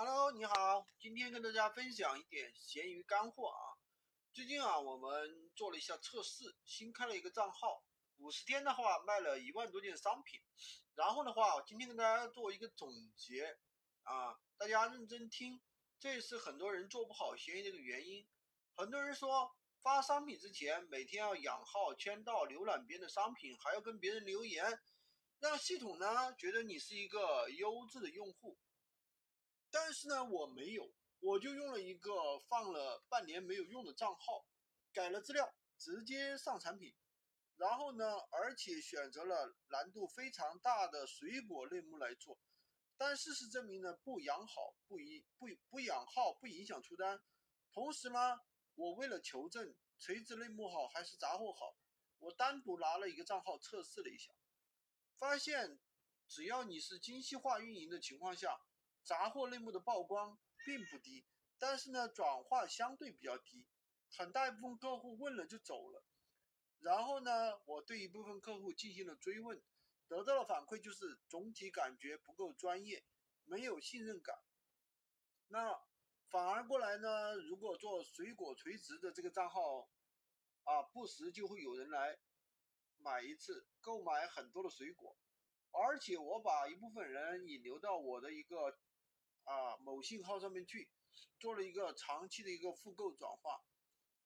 [0.00, 3.74] Hello，你好，今天跟大家分享一点闲鱼干货啊。
[4.32, 7.82] 最近啊，我们做了一下测试，新开了一个账号，
[8.18, 10.40] 五十天的话卖了一万多件商品。
[10.94, 13.58] 然后的话，今天跟大家做一个总结
[14.04, 15.60] 啊，大家认真听，
[15.98, 18.24] 这是很多人做不好闲鱼的一个原因。
[18.76, 19.52] 很多人说
[19.82, 24.78] 发商品之前每天要养号、签到、浏览别人的商品，还要跟别人留言，
[25.40, 28.56] 让系统呢觉得你是一个优质的用户。
[29.80, 34.44] 但是呢，我没有，我就用了一个放了半年没有用的账号，
[34.92, 36.92] 改了资料，直接上产品。
[37.56, 42.40] 然后呢，而且选择了难度非常大的水果类目来做。
[42.96, 47.22] 但事实证明呢，不养好不影不不养号不影响出单。
[47.72, 48.40] 同时呢，
[48.74, 51.76] 我为了求证垂直类目好还是杂货好，
[52.18, 54.32] 我单独拿了一个账号测试了一下，
[55.16, 55.78] 发现
[56.26, 58.60] 只要你是精细化运营的情况下。
[59.08, 61.24] 杂货类目的曝光并不低，
[61.58, 63.66] 但是呢，转化相对比较低，
[64.18, 66.04] 很大一部分客户问了就走了。
[66.80, 69.62] 然后呢，我对一部分客户进行了追问，
[70.08, 73.02] 得到的反馈就是总体感觉不够专业，
[73.44, 74.36] 没有信任感。
[75.46, 75.74] 那
[76.28, 79.88] 反而过来呢，如果做水果垂直的这个账号，
[80.64, 82.18] 啊，不时就会有人来
[82.98, 85.16] 买一次，购买很多的水果，
[85.70, 88.78] 而且我把一部分人引流到我的一个。
[89.48, 90.90] 啊，某信号上面去
[91.40, 93.64] 做了一个长期的一个复购转化，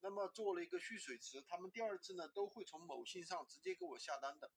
[0.00, 4.50] 那么做了一个蓄水池，他们第二次呢都会从某信上直接给我下单的。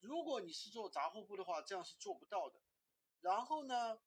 [0.00, 2.60] 如果你是做杂货铺的话，这样是做不到的。
[3.22, 3.98] 然后呢，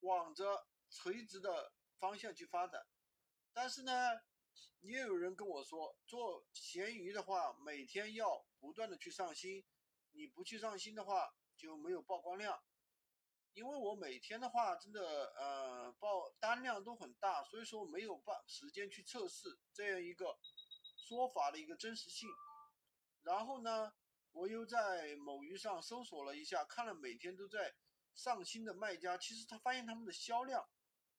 [0.00, 2.88] 往着垂直的方向去发展，
[3.52, 3.92] 但是呢，
[4.80, 9.64] 也有人跟我说，做闲鱼的话，每天要不断的去上新，
[10.10, 12.60] 你不去上新的话就没有曝光量。
[13.56, 20.38] 因为我每天的话，真的呃报单量都很大，所以说没有办时间去测试这样一个
[20.94, 22.28] 说法的一个真实性。
[23.22, 23.94] 然后呢，
[24.32, 27.74] 我又在某鱼上搜索了一下，看了每天都在
[28.14, 30.68] 上新的卖家，其实他发现他们的销量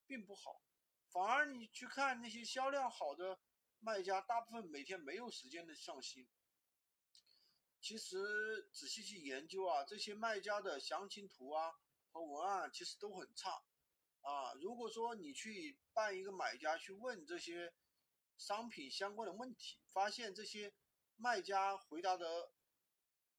[0.06, 0.62] 并不好，
[1.09, 3.40] 反而你去看那些销量好的
[3.80, 6.30] 卖家，大部分每天没有时间的上新。
[7.81, 11.74] 其实仔细去研究啊，这些卖家的详情图啊。
[12.22, 13.63] 文案其实都很差
[14.22, 14.53] 啊！
[14.61, 17.73] 如果说你去办一个买家去问这些
[18.38, 20.73] 商品相关的问题，发现这些
[21.16, 22.51] 卖家回答的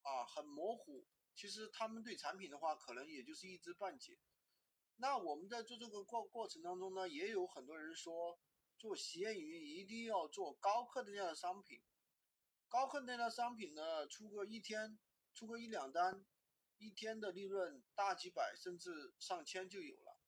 [0.03, 4.19] 啊很模糊，其实他们对产品的话可能也就是一知半解。
[4.97, 8.41] 那我们在做这个过过程当中呢，也有很多人说
[8.77, 11.83] 做闲鱼一定要做高客单价的商品，
[12.69, 14.99] 高客单价商品呢出个一天
[15.35, 16.25] 出个一两单。
[16.79, 20.21] 一天的利润大几百甚至上千就有了。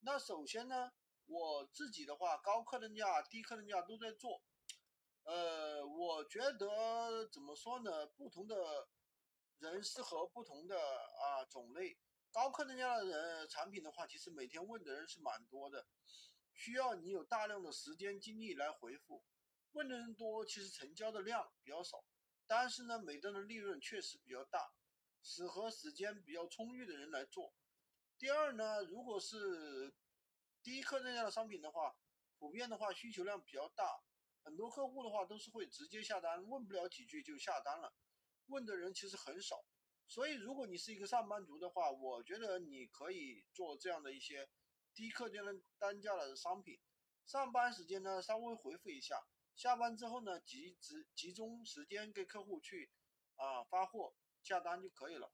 [0.00, 0.92] 那首先呢，
[1.26, 4.42] 我自己的话，高客单价、低客单价都在做。
[5.24, 8.06] 呃，我觉得怎么说呢？
[8.06, 8.88] 不同的
[9.58, 11.98] 人适合不同的啊种类。
[12.32, 15.86] 高客单价的人产品的话，其实每天问的人是蛮多的，
[16.54, 19.22] 需要你有大量的时间精力来回复。
[19.72, 22.04] 问的人多，其实成交的量比较少，
[22.46, 24.72] 但是呢，每单的利润确实比较大。
[25.22, 27.52] 适合时间比较充裕的人来做。
[28.18, 29.94] 第二呢，如果是
[30.62, 31.96] 低客单价的商品的话，
[32.38, 34.02] 普遍的话需求量比较大，
[34.42, 37.94] 很多客户的话都是会直接下单，问不了几句就下单了，
[38.46, 39.64] 问的人其实很少。
[40.06, 44.48] 所以如果你是一个上班族的话，我觉得你可以做这样的一些
[44.92, 46.80] 低客单单价的商品。
[47.26, 49.16] 上班时间呢稍微回复一下，
[49.54, 52.90] 下班之后呢集集集中时间给客户去
[53.36, 54.14] 啊发货。
[54.50, 55.32] 下单就可以了。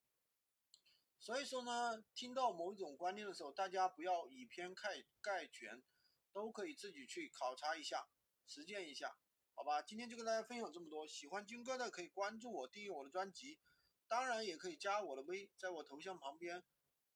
[1.19, 5.83] 所以说呢，听到某一种观念的时候，大家不要以偏概概全，
[6.33, 8.07] 都可以自己去考察一下，
[8.47, 9.17] 实践一下，
[9.55, 9.81] 好吧？
[9.81, 11.07] 今天就跟大家分享这么多。
[11.09, 13.59] 喜欢军哥的可以关注我，订阅我的专辑，
[14.07, 16.63] 当然也可以加我的微，在我头像旁边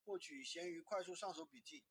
[0.04, 1.84] 获取闲鱼快速上手笔记。